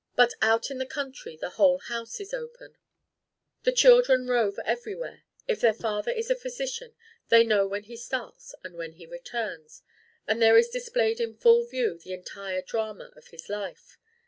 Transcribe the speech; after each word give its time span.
But 0.15 0.33
out 0.41 0.71
in 0.71 0.79
the 0.79 0.87
country 0.87 1.37
the 1.37 1.51
whole 1.61 1.77
house 1.77 2.19
is 2.19 2.33
open; 2.33 2.75
the 3.61 3.71
children 3.71 4.25
rove 4.25 4.57
everywhere; 4.65 5.25
if 5.47 5.61
their 5.61 5.75
father 5.75 6.09
is 6.09 6.31
a 6.31 6.35
physician, 6.35 6.95
they 7.29 7.43
know 7.43 7.67
when 7.67 7.83
he 7.83 7.95
starts 7.95 8.55
and 8.63 8.73
when 8.77 8.93
he 8.93 9.05
returns; 9.05 9.83
and 10.27 10.41
there 10.41 10.57
is 10.57 10.69
displayed 10.69 11.19
in 11.19 11.35
full 11.37 11.67
view 11.67 11.99
the 11.99 12.13
entire 12.13 12.63
drama 12.63 13.13
of 13.15 13.27
his 13.27 13.47
life. 13.47 13.99